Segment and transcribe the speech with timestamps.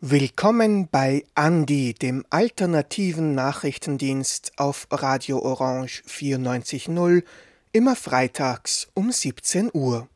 [0.00, 7.24] Willkommen bei Andi, dem alternativen Nachrichtendienst auf Radio Orange 94.0,
[7.72, 10.08] immer freitags um 17 Uhr.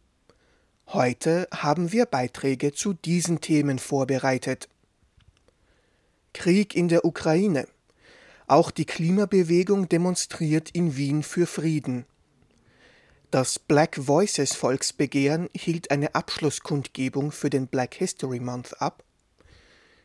[0.87, 4.71] Heute haben wir Beiträge zu diesen Themen vorbereitet.
[6.33, 7.67] Krieg in der Ukraine.
[8.51, 12.05] Auch die Klimabewegung demonstriert in Wien für Frieden.
[13.31, 19.05] Das Black Voices Volksbegehren hielt eine Abschlusskundgebung für den Black History Month ab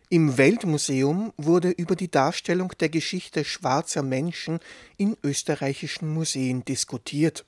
[0.09, 4.59] im Weltmuseum wurde über die Darstellung der Geschichte schwarzer Menschen
[4.97, 7.43] in österreichischen Museen diskutiert.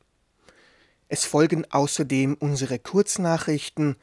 [1.07, 3.95] Es folgen außerdem unsere Kurznachrichten.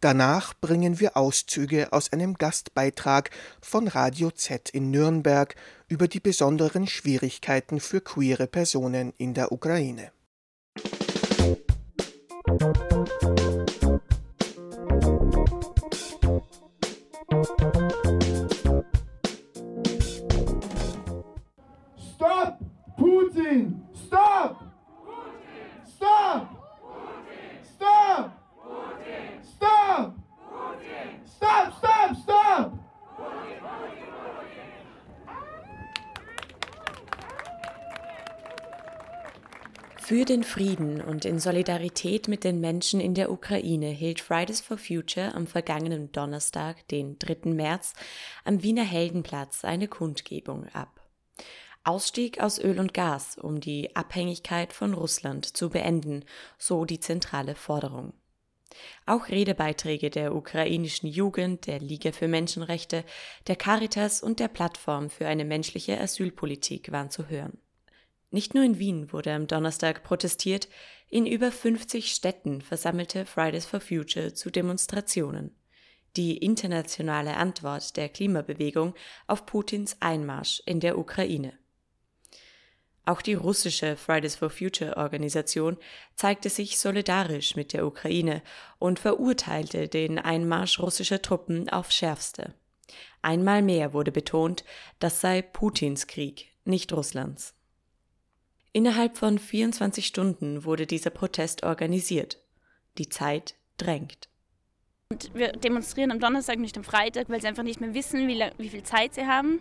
[0.00, 5.54] Danach bringen wir Auszüge aus einem Gastbeitrag von Radio Z in Nürnberg
[5.88, 10.12] über die besonderen Schwierigkeiten für queere Personen in der Ukraine.
[12.58, 13.79] Putin!
[40.50, 45.46] Frieden und in Solidarität mit den Menschen in der Ukraine hielt Fridays for Future am
[45.46, 47.50] vergangenen Donnerstag, den 3.
[47.52, 47.94] März,
[48.42, 51.08] am Wiener Heldenplatz eine Kundgebung ab.
[51.84, 56.24] Ausstieg aus Öl und Gas, um die Abhängigkeit von Russland zu beenden,
[56.58, 58.12] so die zentrale Forderung.
[59.06, 63.04] Auch Redebeiträge der ukrainischen Jugend, der Liga für Menschenrechte,
[63.46, 67.56] der Caritas und der Plattform für eine menschliche Asylpolitik waren zu hören.
[68.30, 70.68] Nicht nur in Wien wurde am Donnerstag protestiert,
[71.08, 75.56] in über 50 Städten versammelte Fridays for Future zu Demonstrationen.
[76.16, 78.94] Die internationale Antwort der Klimabewegung
[79.26, 81.52] auf Putins Einmarsch in der Ukraine.
[83.04, 85.76] Auch die russische Fridays for Future Organisation
[86.14, 88.42] zeigte sich solidarisch mit der Ukraine
[88.78, 92.54] und verurteilte den Einmarsch russischer Truppen aufs schärfste.
[93.22, 94.64] Einmal mehr wurde betont,
[95.00, 97.54] das sei Putins Krieg, nicht Russlands.
[98.72, 102.38] Innerhalb von 24 Stunden wurde dieser Protest organisiert.
[102.98, 104.28] Die Zeit drängt.
[105.12, 108.40] Und wir demonstrieren am Donnerstag, nicht am Freitag, weil sie einfach nicht mehr wissen, wie,
[108.58, 109.58] wie viel Zeit sie haben.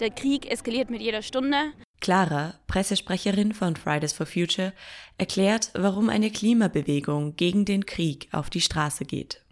[0.00, 1.72] Der Krieg eskaliert mit jeder Stunde.
[2.00, 4.72] Clara, Pressesprecherin von Fridays for Future,
[5.18, 9.42] erklärt, warum eine Klimabewegung gegen den Krieg auf die Straße geht.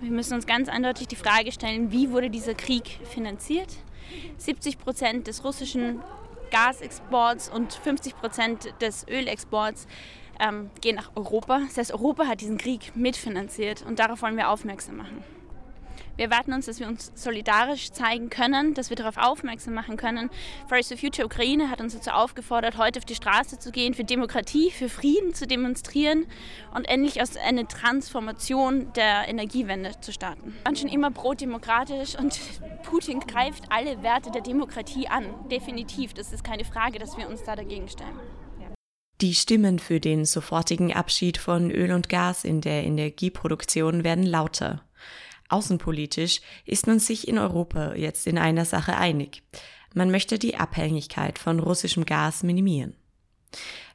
[0.00, 3.68] Wir müssen uns ganz eindeutig die Frage stellen, wie wurde dieser Krieg finanziert?
[4.38, 6.00] 70 Prozent des russischen
[6.50, 9.86] Gasexports und 50 Prozent des Ölexports
[10.40, 11.60] ähm, gehen nach Europa.
[11.66, 15.35] Das heißt, Europa hat diesen Krieg mitfinanziert und darauf wollen wir aufmerksam machen.
[16.16, 20.30] Wir erwarten uns, dass wir uns solidarisch zeigen können, dass wir darauf aufmerksam machen können.
[20.66, 24.04] Fridays for Future Ukraine hat uns dazu aufgefordert, heute auf die Straße zu gehen, für
[24.04, 26.26] Demokratie, für Frieden zu demonstrieren
[26.74, 30.54] und endlich aus eine Transformation der Energiewende zu starten.
[30.54, 32.40] Wir waren schon immer pro-demokratisch und
[32.82, 35.26] Putin greift alle Werte der Demokratie an.
[35.50, 36.14] Definitiv.
[36.14, 38.18] Das ist keine Frage, dass wir uns da dagegen stellen.
[39.22, 44.85] Die Stimmen für den sofortigen Abschied von Öl und Gas in der Energieproduktion werden lauter.
[45.48, 49.42] Außenpolitisch ist man sich in Europa jetzt in einer Sache einig.
[49.94, 52.94] Man möchte die Abhängigkeit von russischem Gas minimieren.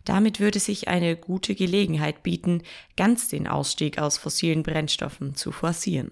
[0.05, 2.63] Damit würde sich eine gute Gelegenheit bieten,
[2.97, 6.11] ganz den Ausstieg aus fossilen Brennstoffen zu forcieren.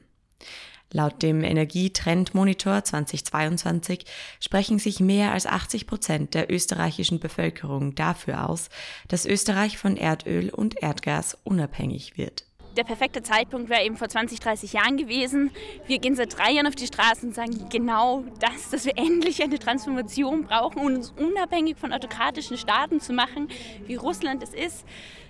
[0.91, 4.05] Laut dem Energietrendmonitor 2022
[4.39, 8.69] sprechen sich mehr als 80 Prozent der österreichischen Bevölkerung dafür aus,
[9.07, 14.39] dass Österreich von Erdöl und Erdgas unabhängig wird der perfekte Zeitpunkt wäre eben vor 20,
[14.39, 15.51] 30 Jahren gewesen.
[15.87, 19.41] Wir gehen seit drei Jahren auf die Straßen und sagen genau das, dass wir endlich
[19.43, 23.49] eine Transformation brauchen, um uns unabhängig von autokratischen Staaten zu machen,
[23.85, 24.85] wie Russland es ist.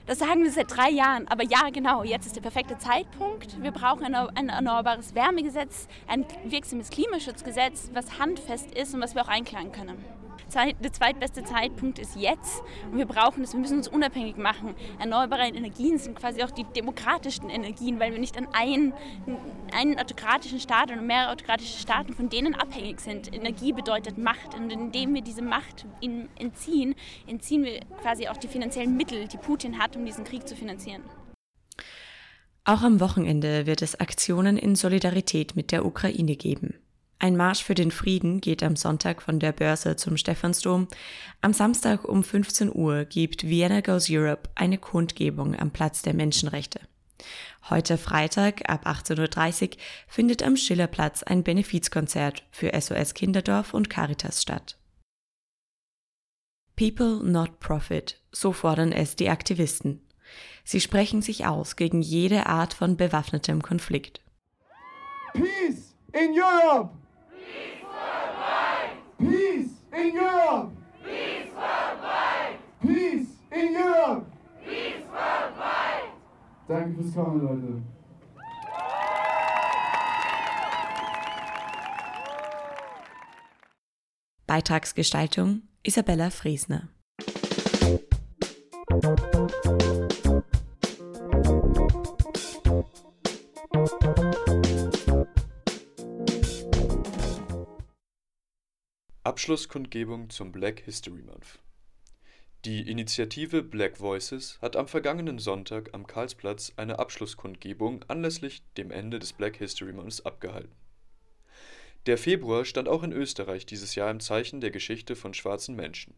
[0.06, 1.28] Das sagen wir seit drei Jahren.
[1.28, 3.62] Aber ja, genau, jetzt ist der perfekte Zeitpunkt.
[3.62, 9.22] Wir brauchen ein, ein erneuerbares Wärmegesetz, ein wirksames Klimaschutzgesetz, was handfest ist und was wir
[9.22, 10.04] auch einklagen können.
[10.56, 14.76] Der zweitbeste Zeitpunkt ist jetzt und wir brauchen es, wir müssen uns unabhängig machen.
[15.00, 18.94] Erneuerbare Energien sind quasi auch die demokratischsten Energien, weil wir nicht an einen,
[19.74, 23.34] einen autokratischen Staat oder mehrere autokratische Staaten von denen abhängig sind.
[23.34, 26.96] Energie bedeutet Macht und indem wir diese Macht entziehen,
[27.28, 31.04] entziehen wir quasi auch die finanziellen Mittel, die Putin hat, um diesen Krieg zu finanzieren.
[32.66, 36.76] Auch am Wochenende wird es Aktionen in Solidarität mit der Ukraine geben.
[37.22, 40.88] Ein Marsch für den Frieden geht am Sonntag von der Börse zum Stephansdom.
[41.42, 46.80] Am Samstag um 15 Uhr gibt Vienna Goes Europe eine Kundgebung am Platz der Menschenrechte.
[47.70, 49.78] Heute Freitag ab 18.30 Uhr
[50.08, 54.78] findet am Schillerplatz ein Benefizkonzert für SOS Kinderdorf und Caritas statt.
[56.78, 60.02] People not profit, so fordern es die Aktivisten.
[60.64, 64.22] Sie sprechen sich aus gegen jede Art von bewaffnetem Konflikt.
[65.34, 66.99] Peace in Europe!
[69.20, 70.72] Peace in Europe!
[71.04, 72.58] Peace worldwide!
[72.82, 74.26] Peace in Europe!
[74.64, 76.14] Peace worldwide!
[76.70, 77.84] Danke fürs Kommen, Leute.
[84.48, 86.88] Beitragsgestaltung Isabella Friesner.
[99.40, 101.60] Abschlusskundgebung zum Black History Month.
[102.66, 109.18] Die Initiative Black Voices hat am vergangenen Sonntag am Karlsplatz eine Abschlusskundgebung anlässlich dem Ende
[109.18, 110.76] des Black History Months abgehalten.
[112.06, 116.16] Der Februar stand auch in Österreich dieses Jahr im Zeichen der Geschichte von schwarzen Menschen.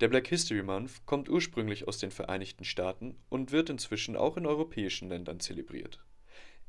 [0.00, 4.46] Der Black History Month kommt ursprünglich aus den Vereinigten Staaten und wird inzwischen auch in
[4.46, 6.00] europäischen Ländern zelebriert.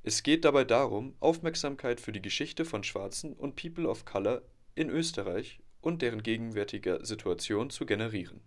[0.03, 4.43] Es geht dabei darum, Aufmerksamkeit für die Geschichte von Schwarzen und People of Color
[4.77, 8.41] in Österreich und deren gegenwärtiger Situation zu generieren.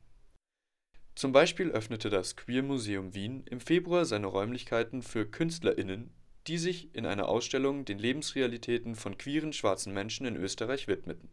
[1.15, 6.13] Zum Beispiel öffnete das Queer Museum Wien im Februar seine Räumlichkeiten für KünstlerInnen,
[6.47, 11.29] die sich in einer Ausstellung den Lebensrealitäten von queeren schwarzen Menschen in Österreich widmeten.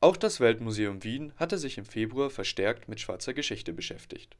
[0.00, 4.36] Auch das Weltmuseum Wien hatte sich im Februar verstärkt mit schwarzer Geschichte beschäftigt.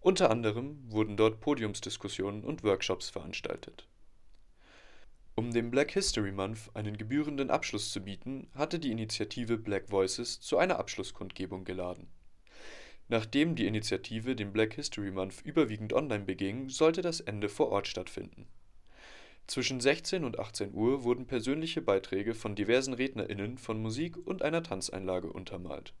[0.00, 3.86] Unter anderem wurden dort Podiumsdiskussionen und Workshops veranstaltet
[5.36, 10.40] um dem Black History Month einen gebührenden Abschluss zu bieten, hatte die Initiative Black Voices
[10.40, 12.08] zu einer Abschlusskundgebung geladen.
[13.08, 17.88] Nachdem die Initiative den Black History Month überwiegend online beging, sollte das Ende vor Ort
[17.88, 18.46] stattfinden.
[19.46, 24.62] Zwischen 16 und 18 Uhr wurden persönliche Beiträge von diversen RednerInnen von Musik und einer
[24.62, 25.92] Tanzeinlage untermalt.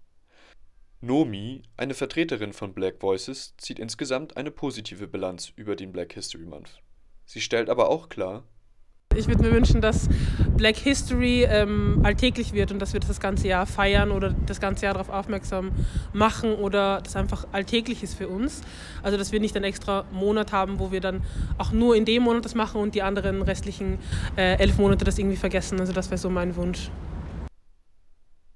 [1.02, 6.46] Nomi, eine Vertreterin von Black Voices, zieht insgesamt eine positive Bilanz über den Black History
[6.46, 6.80] Month.
[7.26, 8.44] Sie stellt aber auch klar
[9.16, 10.08] ich würde mir wünschen, dass
[10.56, 14.84] Black History ähm, alltäglich wird und dass wir das ganze Jahr feiern oder das ganze
[14.84, 15.72] Jahr darauf aufmerksam
[16.12, 18.62] machen oder das einfach alltäglich ist für uns.
[19.02, 21.22] Also dass wir nicht einen extra Monat haben, wo wir dann
[21.58, 23.98] auch nur in dem Monat das machen und die anderen restlichen
[24.36, 25.80] äh, elf Monate das irgendwie vergessen.
[25.80, 26.90] Also das wäre so mein Wunsch.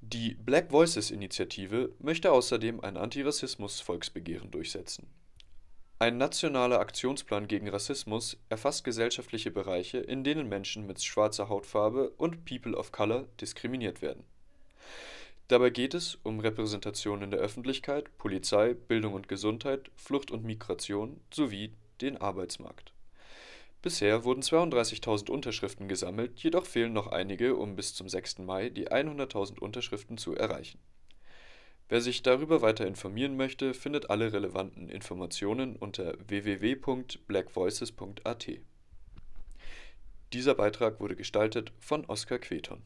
[0.00, 5.06] Die Black Voices Initiative möchte außerdem ein Antirassismus-Volksbegehren durchsetzen.
[6.00, 12.44] Ein nationaler Aktionsplan gegen Rassismus erfasst gesellschaftliche Bereiche, in denen Menschen mit schwarzer Hautfarbe und
[12.44, 14.22] People of Color diskriminiert werden.
[15.48, 21.20] Dabei geht es um Repräsentation in der Öffentlichkeit, Polizei, Bildung und Gesundheit, Flucht und Migration
[21.34, 22.92] sowie den Arbeitsmarkt.
[23.82, 28.38] Bisher wurden 32.000 Unterschriften gesammelt, jedoch fehlen noch einige, um bis zum 6.
[28.38, 30.78] Mai die 100.000 Unterschriften zu erreichen
[31.90, 38.46] Wer sich darüber weiter informieren möchte, findet alle relevanten Informationen unter www.blackvoices.at.
[40.34, 42.82] Dieser Beitrag wurde gestaltet von Oskar Queton.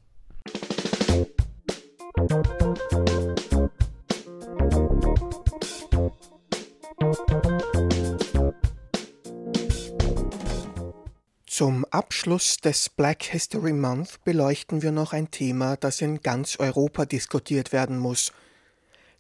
[11.46, 17.04] Zum Abschluss des Black History Month beleuchten wir noch ein Thema, das in ganz Europa
[17.04, 18.30] diskutiert werden muss–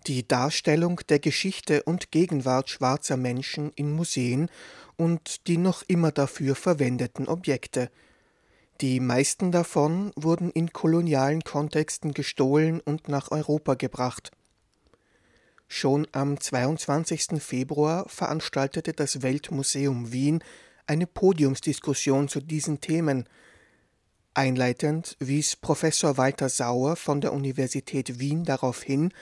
[0.06, 4.48] die Darstellung der Geschichte und Gegenwart schwarzer Menschen in Museen
[4.96, 7.90] und die noch immer dafür verwendeten Objekte.
[8.80, 14.32] Die meisten davon wurden in kolonialen Kontexten gestohlen und nach Europa gebracht.
[15.68, 17.42] Schon am 22.
[17.42, 20.42] Februar veranstaltete das Weltmuseum Wien
[20.86, 23.28] eine Podiumsdiskussion zu diesen Themen.
[24.34, 29.12] Einleitend wies Professor Walter Sauer von der Universität Wien darauf hin,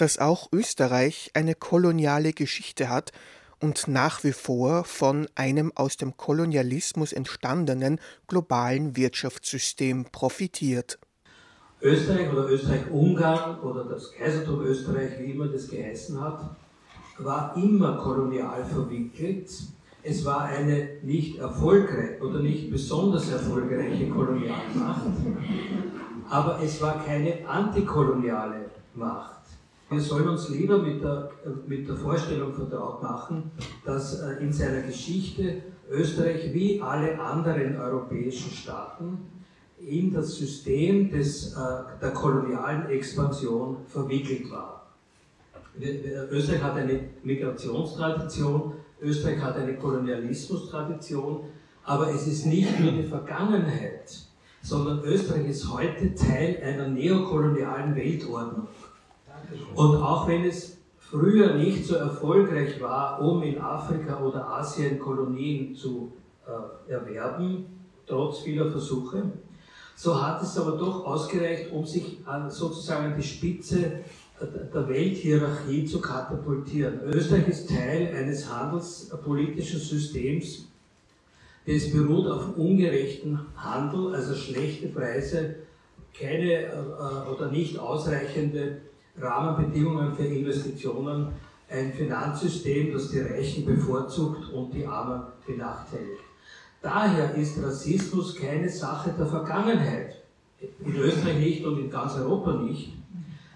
[0.00, 3.12] dass auch Österreich eine koloniale Geschichte hat
[3.60, 10.98] und nach wie vor von einem aus dem Kolonialismus entstandenen globalen Wirtschaftssystem profitiert.
[11.82, 16.56] Österreich oder Österreich-Ungarn oder das Kaisertum Österreich, wie immer das geheißen hat,
[17.18, 19.50] war immer kolonial verwickelt.
[20.02, 25.06] Es war eine nicht erfolgreiche oder nicht besonders erfolgreiche Kolonialmacht,
[26.30, 29.39] aber es war keine antikoloniale Macht.
[29.90, 31.30] Wir sollen uns lieber mit der,
[31.66, 33.50] mit der Vorstellung vertraut machen,
[33.84, 39.18] dass äh, in seiner Geschichte Österreich wie alle anderen europäischen Staaten
[39.80, 41.58] in das System des, äh,
[42.00, 44.86] der kolonialen Expansion verwickelt war.
[46.30, 51.44] Österreich hat eine Migrationstradition, Österreich hat eine Kolonialismustradition,
[51.84, 54.10] aber es ist nicht nur die Vergangenheit,
[54.62, 58.68] sondern Österreich ist heute Teil einer neokolonialen Weltordnung.
[59.74, 65.74] Und auch wenn es früher nicht so erfolgreich war, um in Afrika oder Asien Kolonien
[65.74, 66.12] zu
[66.46, 67.66] äh, erwerben,
[68.06, 69.22] trotz vieler Versuche,
[69.96, 74.00] so hat es aber doch ausgereicht, um sich an, sozusagen an die Spitze
[74.40, 77.00] der Welthierarchie zu katapultieren.
[77.04, 80.66] Österreich ist Teil eines handelspolitischen Systems,
[81.66, 85.56] das beruht auf ungerechten Handel, also schlechte Preise,
[86.18, 88.78] keine äh, oder nicht ausreichende
[89.18, 91.28] Rahmenbedingungen für Investitionen,
[91.68, 96.22] ein Finanzsystem, das die Reichen bevorzugt und die Armen benachteiligt.
[96.82, 100.16] Daher ist Rassismus keine Sache der Vergangenheit.
[100.84, 102.92] In Österreich nicht und in ganz Europa nicht,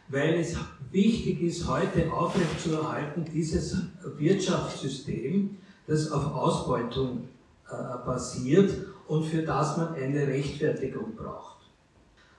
[0.08, 0.56] weil es
[0.90, 3.76] wichtig ist, heute aufrechtzuerhalten, dieses
[4.16, 5.56] Wirtschaftssystem,
[5.86, 7.28] das auf Ausbeutung
[7.68, 7.74] äh,
[8.06, 8.72] basiert
[9.08, 11.53] und für das man eine Rechtfertigung braucht.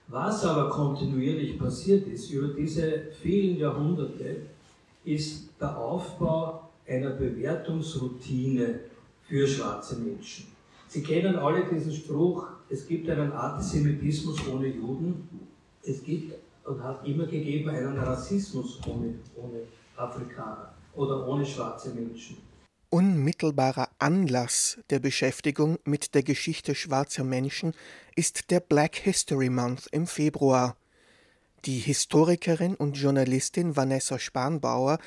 [0.08, 4.42] Was aber kontinuierlich passiert ist über diese vielen Jahrhunderte,
[5.04, 8.80] ist der Aufbau einer Bewertungsroutine
[9.26, 10.46] für schwarze Menschen.
[10.86, 15.28] Sie kennen alle diesen Spruch, es gibt einen Antisemitismus ohne Juden,
[15.82, 16.34] es gibt
[16.64, 19.62] und hat immer gegeben einen Rassismus ohne, ohne
[19.96, 22.36] Afrikaner oder ohne schwarze Menschen.
[22.90, 27.72] Unmittelbarer Anlass der Beschäftigung mit der Geschichte schwarzer Menschen
[28.14, 30.76] ist der Black History Month im Februar.
[31.64, 34.98] Die Historikerin und Journalistin Vanessa Spanbauer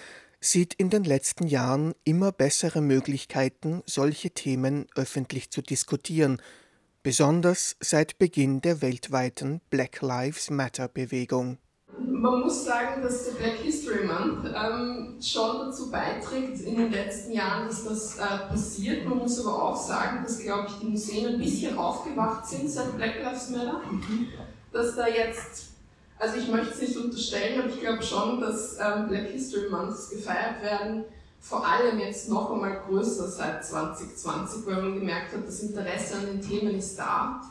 [0.41, 6.41] sieht in den letzten Jahren immer bessere Möglichkeiten, solche Themen öffentlich zu diskutieren,
[7.03, 11.59] besonders seit Beginn der weltweiten Black Lives Matter Bewegung.
[12.05, 17.31] Man muss sagen, dass der Black History Month ähm, schon dazu beiträgt in den letzten
[17.33, 19.07] Jahren, dass das äh, passiert.
[19.07, 22.95] Man muss aber auch sagen, dass, glaube ich, die Museen ein bisschen aufgewacht sind seit
[22.97, 23.81] Black Lives Matter.
[24.71, 25.69] Dass da jetzt
[26.19, 30.09] also ich möchte es nicht unterstellen, aber ich glaube schon, dass ähm, Black History Months
[30.09, 31.05] gefeiert werden,
[31.39, 36.25] vor allem jetzt noch einmal größer seit 2020, weil man gemerkt hat, das Interesse an
[36.25, 37.41] den Themen ist da.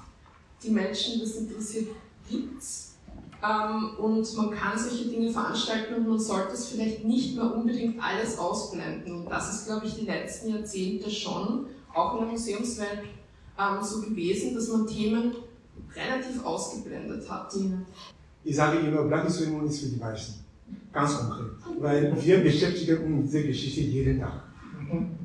[0.62, 1.88] Die Menschen, das interessiert,
[2.28, 2.87] gibt's.
[3.42, 8.02] Ähm, und man kann solche Dinge veranstalten und man sollte es vielleicht nicht mehr unbedingt
[8.02, 9.20] alles ausblenden.
[9.20, 13.02] Und das ist, glaube ich, die letzten Jahrzehnte schon, auch in der Museumswelt,
[13.58, 15.34] ähm, so gewesen, dass man Themen
[15.94, 17.54] relativ ausgeblendet hat.
[17.54, 17.78] Ja
[18.48, 20.34] ich sage immer, Month ist für die Weißen.
[20.92, 21.50] Ganz konkret.
[21.80, 24.42] Weil wir beschäftigen uns mit dieser Geschichte jeden Tag.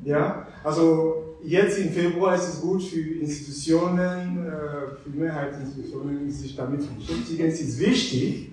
[0.04, 6.82] Ja, also jetzt im Februar ist es gut für Institutionen, äh, für Mehrheitsinstitutionen, sich damit
[6.82, 7.44] zu beschäftigen.
[7.46, 8.50] Es ist wichtig,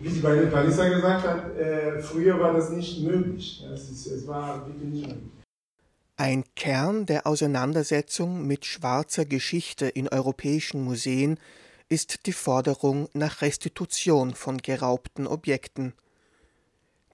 [0.00, 3.64] wie die Vanessa gesagt hat, äh, früher war das nicht möglich.
[3.72, 5.32] Es, ist, es war wirklich nicht möglich.
[6.16, 11.38] Ein Kern der Auseinandersetzung mit schwarzer Geschichte in europäischen Museen
[11.88, 15.94] ist die Forderung nach Restitution von geraubten Objekten.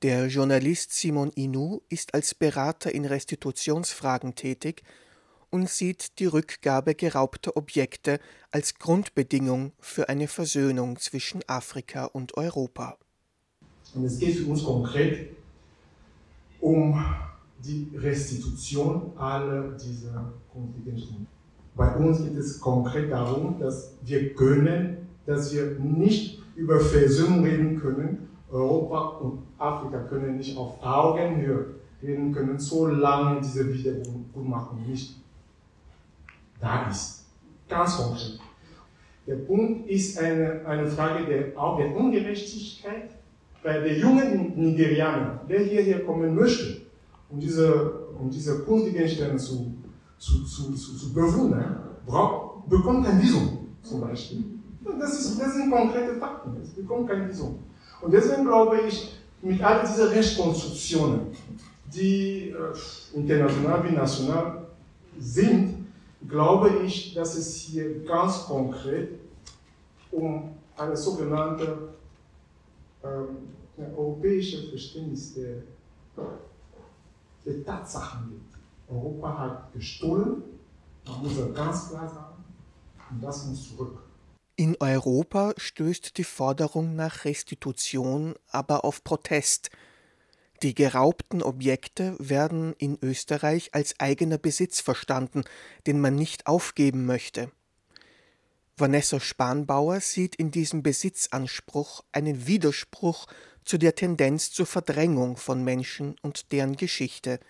[0.02, 4.82] Der Journalist Simon Inu ist als Berater in Restitutionsfragen tätig
[5.54, 8.18] und sieht die Rückgabe geraubter Objekte
[8.50, 12.98] als Grundbedingung für eine Versöhnung zwischen Afrika und Europa.
[13.94, 15.28] Und es geht für uns konkret
[16.60, 17.00] um
[17.64, 21.14] die Restitution aller dieser Kontinente.
[21.76, 27.78] Bei uns geht es konkret darum, dass wir können, dass wir nicht über Versöhnung reden
[27.78, 28.28] können.
[28.50, 35.23] Europa und Afrika können nicht auf Augenhöhe reden können, solange diese Wiedergutmachung nicht
[36.64, 37.26] da ist.
[37.68, 38.38] Ganz konkret.
[39.26, 43.10] Der Punkt ist eine, eine Frage der, auch der Ungerechtigkeit,
[43.62, 46.82] weil der junge Nigerianer, der hierher kommen möchte,
[47.30, 49.74] um diese, um diese Kunstgegenstände zu
[50.18, 54.44] zu, zu, zu, zu bewundern, braucht, bekommt kein Visum zum Beispiel.
[54.98, 57.58] Das, ist, das sind konkrete Fakten, es bekommt kein Visum.
[58.00, 61.20] Und deswegen glaube ich, mit all diesen Rechtskonstruktionen,
[61.94, 64.66] die äh, international wie national
[65.18, 65.73] sind,
[66.28, 69.18] glaube ich, dass es hier ganz konkret
[70.10, 71.94] um eine sogenannte
[73.02, 73.48] ähm,
[73.96, 75.62] europäische Verständnis der,
[77.44, 78.94] der Tatsachen geht.
[78.94, 80.42] Europa hat gestohlen,
[81.06, 82.44] man muss ganz klar sagen,
[83.10, 84.02] und das muss zurück.
[84.56, 89.70] In Europa stößt die Forderung nach Restitution aber auf Protest.
[90.64, 95.44] Die geraubten Objekte werden in Österreich als eigener Besitz verstanden,
[95.86, 97.50] den man nicht aufgeben möchte.
[98.74, 103.26] Vanessa Spanbauer sieht in diesem Besitzanspruch einen Widerspruch
[103.66, 107.40] zu der Tendenz zur Verdrängung von Menschen und deren Geschichte.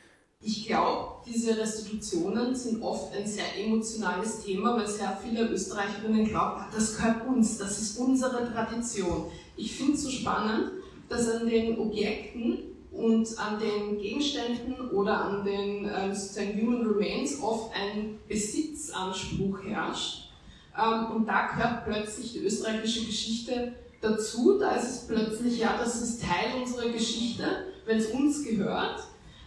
[0.40, 6.62] Ich glaube, diese Restitutionen sind oft ein sehr emotionales Thema, weil sehr viele Österreicherinnen glauben,
[6.62, 9.30] ah, das gehört uns, das ist unsere Tradition.
[9.56, 10.72] Ich finde es so spannend,
[11.08, 17.42] dass an den Objekten und an den Gegenständen oder an den äh, sozusagen Human Remains
[17.42, 20.30] oft ein Besitzanspruch herrscht.
[20.78, 24.58] Ähm, und da gehört plötzlich die österreichische Geschichte dazu.
[24.58, 27.44] Da ist es plötzlich, ja, das ist Teil unserer Geschichte,
[27.84, 29.02] wenn es uns gehört.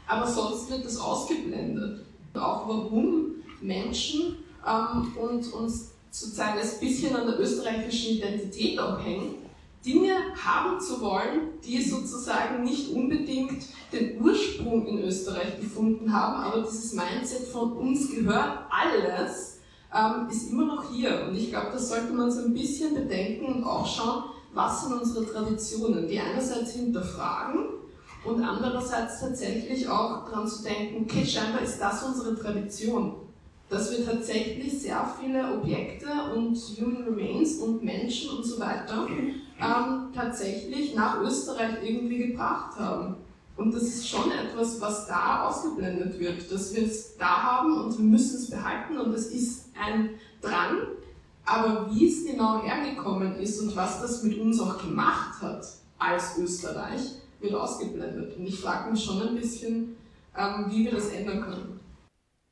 [0.08, 2.06] Aber sonst wird das ausgeblendet.
[2.34, 9.00] Und auch warum Menschen ähm, und uns sozusagen ein bisschen an der österreichischen Identität auch
[9.00, 9.47] hängen
[9.88, 13.64] Dinge haben zu wollen, die sozusagen nicht unbedingt
[13.94, 19.62] den Ursprung in Österreich gefunden haben, aber dieses Mindset von uns gehört alles,
[19.96, 21.28] ähm, ist immer noch hier.
[21.28, 25.00] Und ich glaube, das sollte man so ein bisschen bedenken und auch schauen, was sind
[25.00, 27.70] unsere Traditionen, die einerseits hinterfragen
[28.26, 33.27] und andererseits tatsächlich auch daran zu denken, okay, scheinbar ist das unsere Tradition
[33.70, 39.08] dass wir tatsächlich sehr viele Objekte und Human Remains und Menschen und so weiter
[39.60, 43.16] ähm, tatsächlich nach Österreich irgendwie gebracht haben.
[43.58, 47.98] Und das ist schon etwas, was da ausgeblendet wird, dass wir es da haben und
[47.98, 50.78] wir müssen es behalten und es ist ein Drang.
[51.44, 55.66] Aber wie es genau hergekommen ist und was das mit uns auch gemacht hat
[55.98, 57.02] als Österreich,
[57.40, 58.38] wird ausgeblendet.
[58.38, 59.98] Und ich frage mich schon ein bisschen,
[60.38, 61.80] ähm, wie wir das ändern können.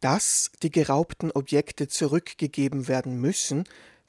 [0.06, 3.64] Dass die geraubten Objekte zurückgegeben werden müssen,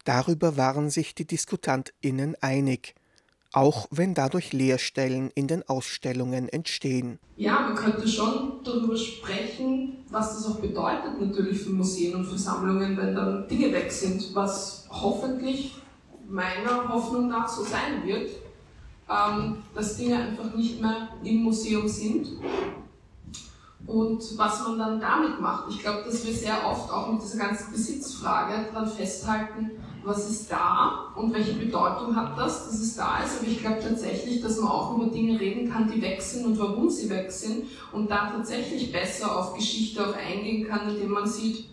[0.04, 2.94] darüber waren sich die DiskutantInnen einig,
[3.54, 7.18] auch wenn dadurch Leerstellen in den Ausstellungen entstehen.
[7.38, 12.36] Ja, man könnte schon darüber sprechen, was das auch bedeutet natürlich für Museen und für
[12.36, 15.76] Sammlungen, wenn dann Dinge weg sind, was hoffentlich
[16.28, 18.32] meiner Hoffnung nach so sein wird,
[19.08, 22.28] ähm, dass Dinge einfach nicht mehr im Museum sind
[23.86, 25.70] und was man dann damit macht.
[25.70, 29.70] Ich glaube, dass wir sehr oft auch mit dieser ganzen Besitzfrage daran festhalten,
[30.02, 33.38] was ist da und welche Bedeutung hat das, dass es da ist.
[33.38, 36.58] Aber ich glaube tatsächlich, dass man auch über Dinge reden kann, die weg sind und
[36.58, 41.26] warum sie weg sind und da tatsächlich besser auf Geschichte auch eingehen kann, indem man
[41.26, 41.66] sieht,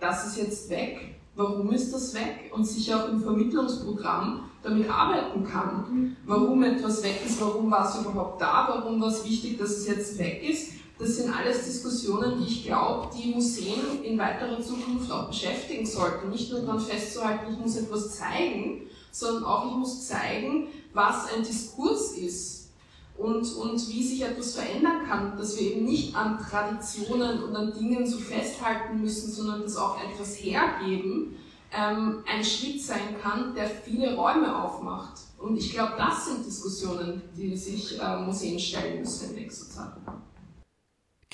[0.00, 5.44] das ist jetzt weg, warum ist das weg und sich auch im Vermittlungsprogramm damit arbeiten
[5.44, 9.70] kann, warum etwas weg ist, warum war es überhaupt da, warum war es wichtig, dass
[9.70, 14.62] es jetzt weg ist das sind alles Diskussionen, die ich glaube, die Museen in weiterer
[14.62, 16.30] Zukunft auch beschäftigen sollten.
[16.30, 21.42] Nicht nur daran festzuhalten, ich muss etwas zeigen, sondern auch ich muss zeigen, was ein
[21.42, 22.70] Diskurs ist
[23.16, 25.36] und, und wie sich etwas verändern kann.
[25.36, 29.98] Dass wir eben nicht an Traditionen und an Dingen so festhalten müssen, sondern dass auch
[30.00, 31.36] etwas hergeben
[31.76, 35.14] ähm, ein Schritt sein kann, der viele Räume aufmacht.
[35.38, 39.92] Und ich glaube, das sind Diskussionen, die sich äh, Museen stellen müssen in nächster Zeit.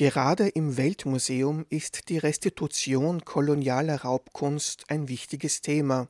[0.01, 6.09] Gerade im Weltmuseum ist die Restitution kolonialer Raubkunst ein wichtiges Thema.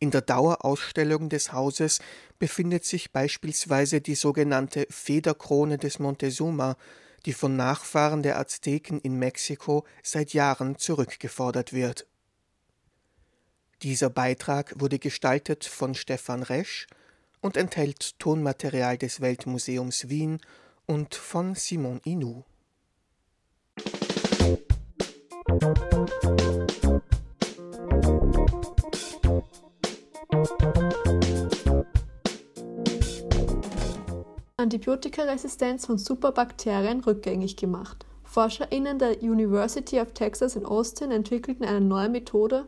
[0.00, 2.00] In der Dauerausstellung des Hauses
[2.40, 6.76] befindet sich beispielsweise die sogenannte Federkrone des Montezuma,
[7.24, 12.04] die von Nachfahren der Azteken in Mexiko seit Jahren zurückgefordert wird.
[13.82, 16.88] Dieser Beitrag wurde gestaltet von Stefan Resch
[17.40, 20.40] und enthält Tonmaterial des Weltmuseums Wien
[20.86, 22.42] und von Simon Inou.
[34.56, 38.04] Antibiotikaresistenz von Superbakterien rückgängig gemacht.
[38.24, 42.66] ForscherInnen der University of Texas in Austin entwickelten eine neue Methode,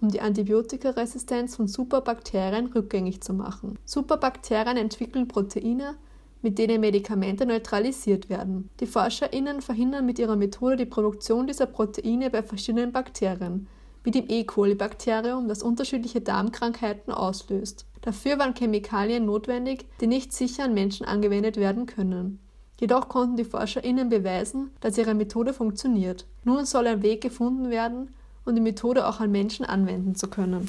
[0.00, 3.78] um die Antibiotikaresistenz von Superbakterien rückgängig zu machen.
[3.84, 5.96] Superbakterien entwickeln Proteine,
[6.42, 8.68] mit denen Medikamente neutralisiert werden.
[8.80, 13.68] Die ForscherInnen verhindern mit ihrer Methode die Produktion dieser Proteine bei verschiedenen Bakterien,
[14.04, 14.44] wie dem E.
[14.44, 17.86] coli-Bakterium, das unterschiedliche Darmkrankheiten auslöst.
[18.00, 22.40] Dafür waren Chemikalien notwendig, die nicht sicher an Menschen angewendet werden können.
[22.80, 26.26] Jedoch konnten die ForscherInnen beweisen, dass ihre Methode funktioniert.
[26.42, 28.12] Nun soll ein Weg gefunden werden,
[28.44, 30.68] um die Methode auch an Menschen anwenden zu können.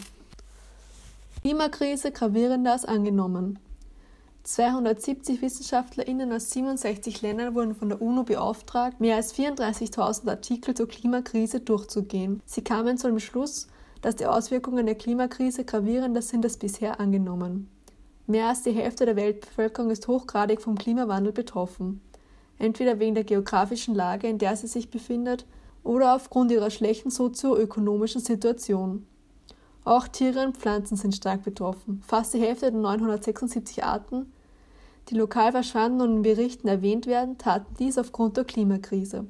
[1.41, 3.57] Klimakrise gravierender als angenommen.
[4.43, 10.89] 270 WissenschaftlerInnen aus 67 Ländern wurden von der UNO beauftragt, mehr als 34.000 Artikel zur
[10.89, 12.41] Klimakrise durchzugehen.
[12.45, 13.67] Sie kamen zu dem Schluss,
[14.01, 17.69] dass die Auswirkungen der Klimakrise gravierender sind als bisher angenommen.
[18.27, 22.01] Mehr als die Hälfte der Weltbevölkerung ist hochgradig vom Klimawandel betroffen.
[22.59, 25.45] Entweder wegen der geografischen Lage, in der sie sich befindet,
[25.83, 29.05] oder aufgrund ihrer schlechten sozioökonomischen Situation.
[29.85, 32.01] Auch Tiere und Pflanzen sind stark betroffen.
[32.07, 34.31] Fast die Hälfte der 976 Arten,
[35.09, 39.25] die lokal verschwanden und in Berichten erwähnt werden, taten dies aufgrund der Klimakrise.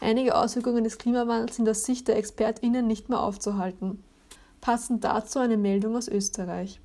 [0.00, 4.02] Einige Auswirkungen des Klimawandels sind aus Sicht der ExpertInnen nicht mehr aufzuhalten.
[4.60, 6.80] Passend dazu eine Meldung aus Österreich.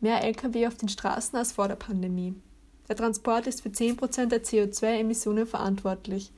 [0.00, 2.34] Mehr Lkw auf den Straßen als vor der Pandemie.
[2.88, 6.32] Der Transport ist für 10% der CO2-Emissionen verantwortlich.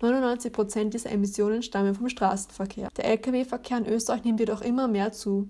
[0.00, 2.88] 99% dieser Emissionen stammen vom Straßenverkehr.
[2.96, 5.48] Der Lkw-Verkehr in Österreich nimmt jedoch immer mehr zu.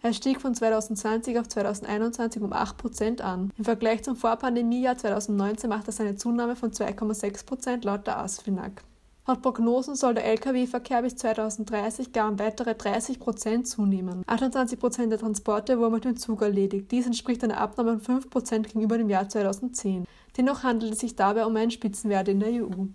[0.00, 3.50] Er stieg von 2020 auf 2021 um 8% an.
[3.58, 8.82] Im Vergleich zum Vorpandemiejahr 2019 macht das eine Zunahme von 2,6% laut der ASFINAG.
[9.26, 14.24] Laut Prognosen soll der Lkw-Verkehr bis 2030 gar um weitere 30% zunehmen.
[14.24, 16.90] 28% der Transporte wurden mit dem Zug erledigt.
[16.90, 20.06] Dies entspricht einer Abnahme von 5% gegenüber dem Jahr 2010.
[20.36, 22.86] Dennoch handelt es sich dabei um einen Spitzenwert in der EU.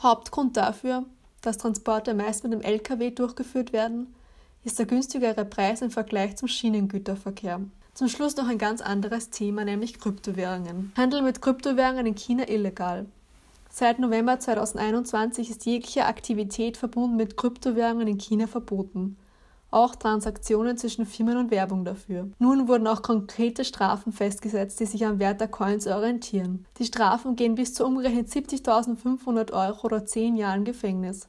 [0.00, 1.04] Hauptgrund dafür,
[1.40, 4.14] dass Transporte meist mit dem Lkw durchgeführt werden,
[4.64, 7.60] ist der günstigere Preis im Vergleich zum Schienengüterverkehr.
[7.94, 10.92] Zum Schluss noch ein ganz anderes Thema, nämlich Kryptowährungen.
[10.96, 13.06] Handel mit Kryptowährungen in China illegal.
[13.70, 19.16] Seit November 2021 ist jegliche Aktivität verbunden mit Kryptowährungen in China verboten.
[19.70, 22.30] Auch Transaktionen zwischen Firmen und Werbung dafür.
[22.38, 26.64] Nun wurden auch konkrete Strafen festgesetzt, die sich am Wert der Coins orientieren.
[26.78, 31.28] Die Strafen gehen bis zu umgerechnet 70.500 Euro oder 10 Jahren Gefängnis.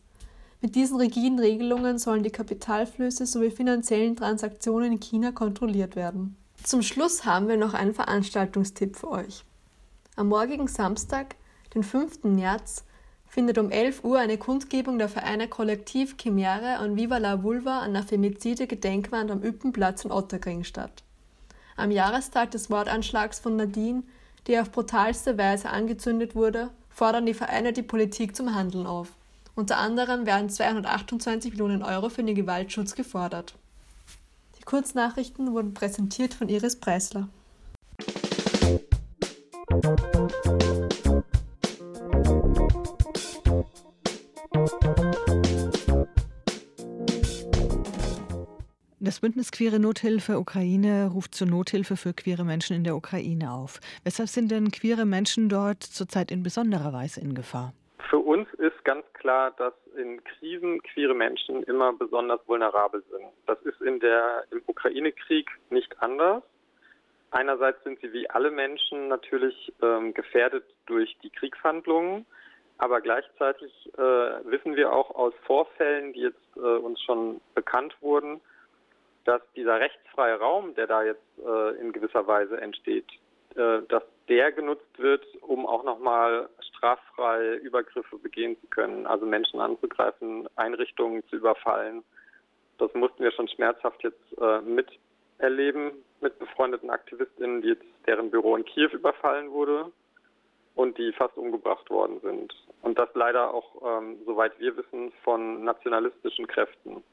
[0.62, 6.38] Mit diesen rigiden Regelungen sollen die Kapitalflüsse sowie finanziellen Transaktionen in China kontrolliert werden.
[6.64, 9.46] Zum Schluss haben wir noch einen Veranstaltungstipp für euch.
[10.16, 11.36] Am morgigen Samstag,
[11.74, 12.24] den 5.
[12.24, 12.84] März,
[13.30, 17.94] findet um 11 Uhr eine Kundgebung der Vereine Kollektiv Chimäre und Viva la Vulva an
[17.94, 21.04] der Femizide-Gedenkwand am Üppenplatz in Otterkring statt.
[21.78, 24.04] Am Jahrestag des Mordanschlags von Nadine,
[24.48, 29.14] die auf brutalste Weise angezündet wurde, fordern die Vereine die Politik zum Handeln auf.
[29.56, 33.54] Unter anderem werden 228 Millionen Euro für den Gewaltschutz gefordert.
[34.58, 37.30] Die Kurznachrichten wurden präsentiert von Iris Preisler.
[49.02, 53.80] Das Bündnis Queere Nothilfe Ukraine ruft zur Nothilfe für queere Menschen in der Ukraine auf.
[54.04, 57.74] Weshalb sind denn queere Menschen dort zurzeit in besonderer Weise in Gefahr?
[58.10, 63.26] Für uns ist ganz klar, dass in Krisen queere Menschen immer besonders vulnerabel sind.
[63.48, 66.44] Das ist in der, im Ukraine-Krieg nicht anders.
[67.32, 72.26] Einerseits sind sie wie alle Menschen natürlich ähm, gefährdet durch die Kriegshandlungen,
[72.80, 78.40] aber gleichzeitig äh, wissen wir auch aus Vorfällen, die jetzt äh, uns schon bekannt wurden,
[79.26, 83.06] dass dieser rechtsfreie Raum, der da jetzt äh, in gewisser Weise entsteht,
[83.56, 89.60] äh, dass der genutzt wird, um auch nochmal straffrei Übergriffe begehen zu können, also Menschen
[89.60, 92.04] anzugreifen, Einrichtungen zu überfallen.
[92.78, 98.64] Das mussten wir schon schmerzhaft jetzt äh, miterleben mit befreundeten AktivistInnen, jetzt, deren Büro in
[98.64, 99.92] Kiew überfallen wurde
[100.80, 102.56] und die fast umgebracht worden sind.
[102.84, 107.04] Und das leider auch, ähm, soweit wir wissen, von nationalistischen Kräften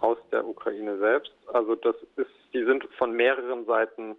[0.00, 1.32] aus der Ukraine selbst.
[1.52, 4.16] Also das ist, die sind von mehreren Seiten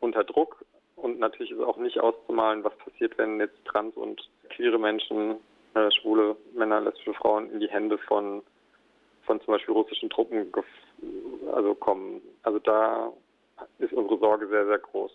[0.00, 0.64] unter Druck
[0.96, 5.36] und natürlich ist auch nicht auszumalen, was passiert, wenn jetzt trans und queere Menschen,
[5.74, 8.42] äh, schwule Männer, lesbische Frauen in die Hände von
[9.26, 10.50] von zum Beispiel russischen Truppen
[11.54, 12.22] also kommen.
[12.42, 13.12] Also da
[13.78, 15.12] ist unsere Sorge sehr, sehr groß.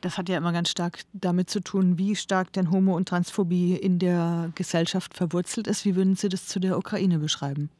[0.00, 3.76] Das hat ja immer ganz stark damit zu tun, wie stark denn Homo- und Transphobie
[3.76, 5.84] in der Gesellschaft verwurzelt ist.
[5.84, 7.70] Wie würden Sie das zu der Ukraine beschreiben?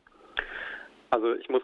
[1.11, 1.63] Also ich muss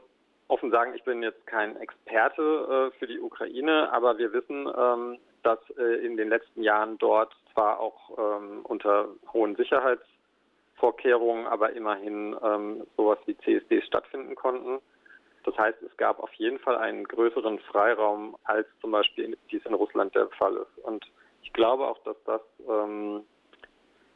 [0.48, 5.18] offen sagen, ich bin jetzt kein Experte äh, für die Ukraine, aber wir wissen, ähm,
[5.42, 12.36] dass äh, in den letzten Jahren dort zwar auch ähm, unter hohen Sicherheitsvorkehrungen, aber immerhin
[12.42, 14.80] ähm, sowas wie CSDs stattfinden konnten.
[15.44, 19.74] Das heißt, es gab auf jeden Fall einen größeren Freiraum, als zum Beispiel dies in
[19.74, 20.84] Russland der Fall ist.
[20.84, 21.04] Und
[21.42, 23.22] ich glaube auch, dass das ähm,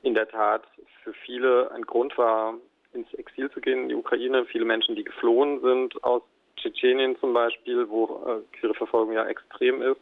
[0.02, 0.62] in der Tat
[1.02, 2.54] für viele ein Grund war,
[2.92, 4.46] ins Exil zu gehen in die Ukraine.
[4.46, 6.22] Viele Menschen, die geflohen sind aus
[6.56, 10.00] Tschetschenien zum Beispiel, wo äh, queere Verfolgung ja extrem ist,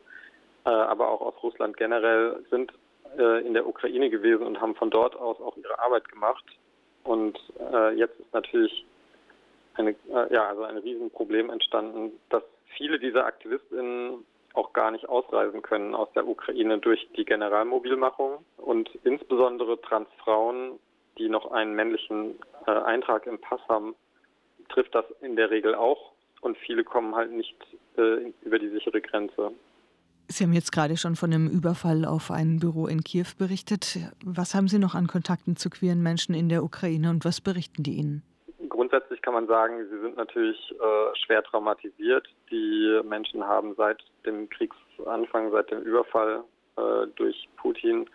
[0.65, 2.73] äh, aber auch aus Russland generell, sind
[3.19, 6.45] äh, in der Ukraine gewesen und haben von dort aus auch ihre Arbeit gemacht.
[7.03, 7.39] Und
[7.73, 8.87] äh, jetzt ist natürlich
[9.75, 12.43] eine, äh, ja, also ein Riesenproblem entstanden, dass
[12.77, 18.89] viele dieser AktivistInnen auch gar nicht ausreisen können aus der Ukraine durch die Generalmobilmachung und
[19.03, 20.79] insbesondere Transfrauen
[21.19, 22.35] die noch einen männlichen
[22.67, 23.95] äh, Eintrag im Pass haben,
[24.69, 26.13] trifft das in der Regel auch.
[26.41, 27.57] Und viele kommen halt nicht
[27.97, 29.53] äh, über die sichere Grenze.
[30.29, 33.99] Sie haben jetzt gerade schon von einem Überfall auf ein Büro in Kiew berichtet.
[34.25, 37.83] Was haben Sie noch an Kontakten zu queeren Menschen in der Ukraine und was berichten
[37.83, 38.23] die Ihnen?
[38.75, 42.27] Grundsätzlich kann man sagen, sie sind natürlich äh, schwer traumatisiert.
[42.51, 46.45] Die Menschen haben seit dem Kriegsanfang, seit dem Überfall
[46.77, 48.09] äh, durch Putin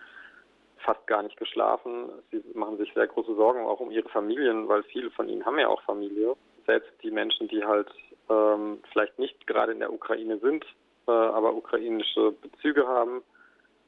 [0.78, 2.10] fast gar nicht geschlafen.
[2.32, 5.60] Sie machen sich sehr große Sorgen auch um ihre Familien, weil viele von ihnen haben
[5.60, 6.36] ja auch Familie.
[6.66, 7.90] Selbst die Menschen, die halt
[8.30, 10.66] ähm, vielleicht nicht gerade in der Ukraine sind,
[11.08, 13.22] äh, aber ukrainische Bezüge haben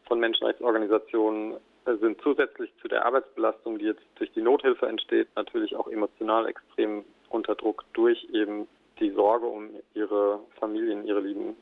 [0.08, 5.88] von Menschenrechtsorganisationen, sind zusätzlich zu der Arbeitsbelastung, die jetzt durch die Nothilfe entsteht, natürlich auch
[5.88, 8.67] emotional extrem unter Druck durch eben
[9.00, 11.56] die Sorge um ihre Familien, ihre Lieben.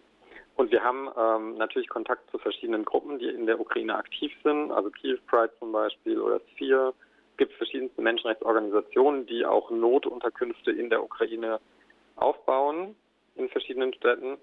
[0.56, 4.72] Und wir haben ähm, natürlich Kontakt zu verschiedenen Gruppen, die in der Ukraine aktiv sind,
[4.72, 6.94] also Kiew Pride zum Beispiel oder Sphere.
[7.32, 11.62] Es gibt verschiedenste Menschenrechtsorganisationen, die auch Notunterkünfte in der Ukraine
[12.18, 12.96] aufbauen
[13.36, 14.38] in verschiedenen Städten.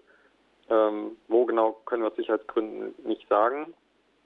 [0.69, 3.75] Ähm, wo genau können wir aus Sicherheitsgründen nicht sagen.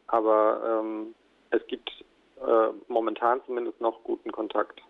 [0.06, 1.14] Aber ähm,
[1.50, 1.90] es gibt
[2.40, 4.80] äh, momentan zumindest noch guten Kontakt.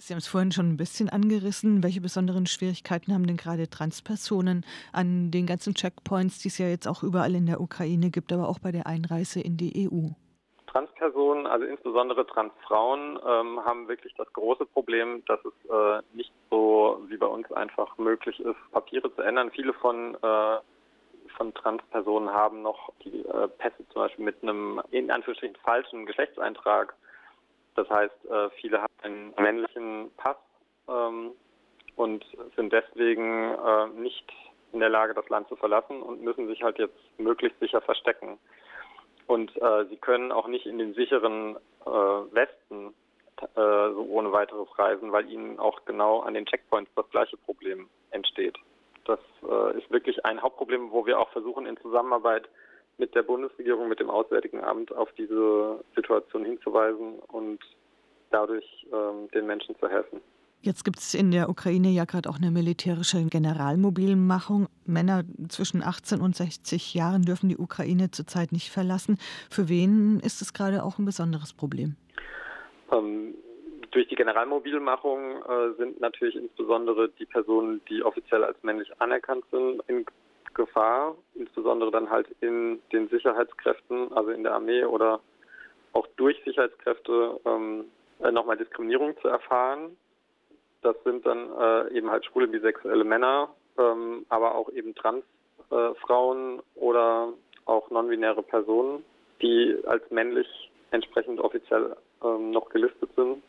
[0.00, 1.82] Sie haben es vorhin schon ein bisschen angerissen.
[1.82, 6.86] Welche besonderen Schwierigkeiten haben denn gerade Transpersonen an den ganzen Checkpoints, die es ja jetzt
[6.86, 10.10] auch überall in der Ukraine gibt, aber auch bei der Einreise in die EU?
[10.68, 17.02] Transpersonen, also insbesondere Transfrauen, ähm, haben wirklich das große Problem, dass es äh, nicht so
[17.08, 19.50] wie bei uns einfach möglich ist, Papiere zu ändern.
[19.50, 20.58] Viele von äh,
[21.38, 26.94] von Transpersonen haben noch die äh, Pässe zum Beispiel mit einem in Anführungsstrichen falschen Geschlechtseintrag
[27.78, 30.36] das heißt, äh, viele haben einen männlichen Pass
[30.88, 31.30] ähm,
[31.94, 32.24] und
[32.56, 34.32] sind deswegen äh, nicht
[34.72, 38.36] in der Lage, das Land zu verlassen und müssen sich halt jetzt möglichst sicher verstecken.
[39.28, 41.54] Und äh, sie können auch nicht in den sicheren
[41.86, 42.94] äh, Westen
[43.40, 47.88] äh, so ohne weiteres reisen, weil ihnen auch genau an den Checkpoints das gleiche Problem
[48.10, 48.56] entsteht.
[49.08, 52.46] Das äh, ist wirklich ein Hauptproblem, wo wir auch versuchen, in Zusammenarbeit
[52.98, 57.58] mit der Bundesregierung, mit dem Auswärtigen Amt auf diese Situation hinzuweisen und
[58.30, 60.20] dadurch ähm, den Menschen zu helfen.
[60.60, 64.66] Jetzt gibt es in der Ukraine ja gerade auch eine militärische Generalmobilmachung.
[64.84, 69.18] Männer zwischen 18 und 60 Jahren dürfen die Ukraine zurzeit nicht verlassen.
[69.50, 71.96] Für wen ist es gerade auch ein besonderes Problem?
[72.92, 73.36] Ähm,
[73.98, 79.82] durch die Generalmobilmachung äh, sind natürlich insbesondere die Personen, die offiziell als männlich anerkannt sind,
[79.88, 80.06] in
[80.54, 85.18] Gefahr, insbesondere dann halt in den Sicherheitskräften, also in der Armee oder
[85.94, 87.86] auch durch Sicherheitskräfte ähm,
[88.20, 89.96] äh, nochmal Diskriminierung zu erfahren.
[90.82, 96.62] Das sind dann äh, eben halt schwule, bisexuelle Männer, ähm, aber auch eben Transfrauen äh,
[96.76, 97.32] oder
[97.64, 99.04] auch non-binäre Personen,
[99.42, 100.46] die als männlich
[100.92, 103.42] entsprechend offiziell ähm, noch gelistet sind.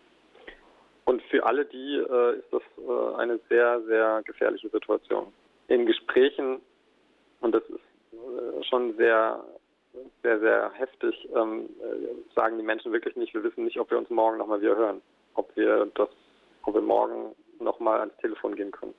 [1.09, 5.33] Und für alle die äh, ist das äh, eine sehr, sehr gefährliche Situation.
[5.67, 6.61] In Gesprächen
[7.41, 7.79] und das ist
[8.13, 9.43] äh, schon sehr,
[10.21, 13.97] sehr, sehr heftig, ähm, äh, sagen die Menschen wirklich nicht, wir wissen nicht, ob wir
[13.97, 15.01] uns morgen nochmal wieder hören,
[15.33, 16.09] ob wir das,
[16.65, 18.93] ob wir morgen nochmal ans Telefon gehen können.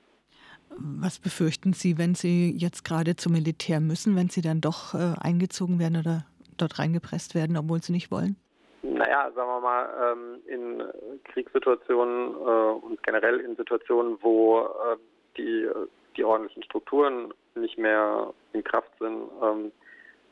[0.69, 5.13] Was befürchten Sie, wenn Sie jetzt gerade zum Militär müssen, wenn Sie dann doch äh,
[5.17, 6.25] eingezogen werden oder
[6.57, 8.35] dort reingepresst werden, obwohl Sie nicht wollen?
[8.83, 10.83] Naja, sagen wir mal, ähm, in
[11.25, 14.97] Kriegssituationen äh, und generell in Situationen, wo äh,
[15.37, 15.69] die,
[16.17, 19.71] die ordentlichen Strukturen nicht mehr in Kraft sind, ähm,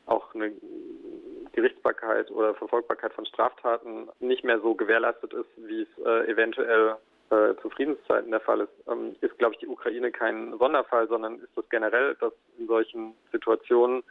[0.06, 0.52] auch eine
[1.52, 6.96] Gerichtsbarkeit oder Verfolgbarkeit von Straftaten nicht mehr so gewährleistet ist, wie es äh, eventuell
[7.62, 11.56] zu Friedenszeiten der Fall ist, ähm, ist, glaube ich, die Ukraine kein Sonderfall, sondern ist
[11.56, 14.02] das generell, dass in solchen Situationen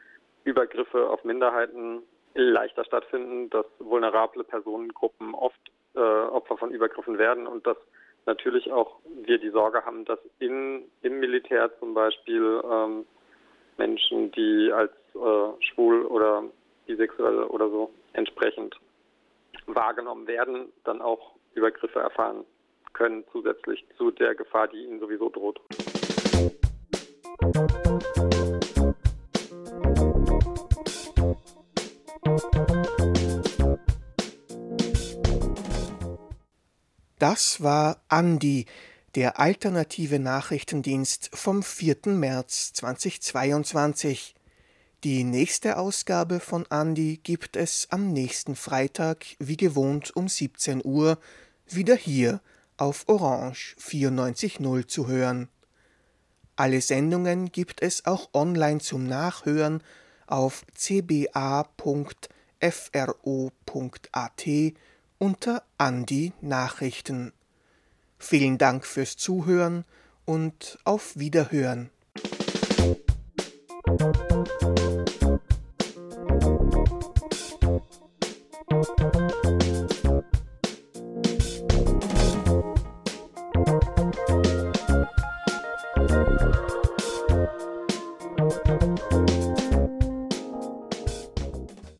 [0.45, 2.01] Übergriffe auf Minderheiten
[2.33, 5.59] leichter stattfinden, dass vulnerable Personengruppen oft
[5.95, 7.77] äh, Opfer von Übergriffen werden und dass
[8.25, 13.05] natürlich auch wir die Sorge haben, dass in, im Militär zum Beispiel ähm,
[13.77, 16.43] Menschen, die als äh, schwul oder
[16.85, 18.75] bisexuell oder so entsprechend
[19.65, 22.45] wahrgenommen werden, dann auch Übergriffe erfahren
[22.93, 25.59] können, zusätzlich zu der Gefahr, die ihnen sowieso droht.
[37.19, 38.65] Das war Andi,
[39.15, 41.97] der alternative Nachrichtendienst vom 4.
[42.05, 44.35] März 2022.
[45.03, 51.19] Die nächste Ausgabe von Andi gibt es am nächsten Freitag, wie gewohnt um 17 Uhr,
[51.67, 52.39] wieder hier
[52.77, 55.49] auf Orange 94.0 zu hören.
[56.55, 59.83] Alle Sendungen gibt es auch online zum Nachhören
[60.25, 61.67] auf cba.fro.at
[65.19, 67.33] unter Andi Nachrichten.
[68.17, 69.85] Vielen Dank fürs Zuhören
[70.25, 71.91] und auf Wiederhören.